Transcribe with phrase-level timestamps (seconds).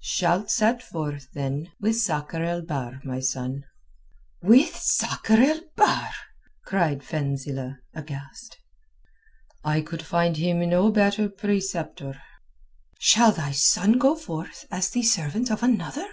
[0.00, 3.62] "Shalt set forth, then, with Sakr el Bahr, my son."
[4.42, 6.10] "With Sakr el Bahr?"
[6.64, 8.58] cried Fenzilch aghast.
[9.62, 12.20] "I could find him no better preceptor."
[12.98, 16.08] "Shall thy son go forth as the servant of another?"